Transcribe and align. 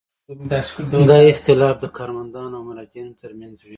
دا 1.09 1.17
اختلاف 1.33 1.75
د 1.81 1.85
کارمندانو 1.97 2.53
او 2.57 2.63
مراجعینو 2.69 3.19
ترمنځ 3.21 3.57
وي. 3.61 3.69